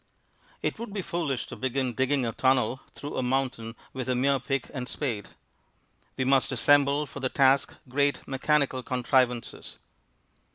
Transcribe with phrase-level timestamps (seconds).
[0.63, 4.39] It would be foolish to begin digging a tunnel through a mountain with a mere
[4.39, 5.29] pick and spade.
[6.17, 9.77] We must assemble for the task great mechanical contrivances.